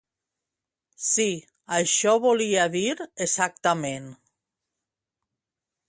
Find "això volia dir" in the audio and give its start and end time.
1.77-2.85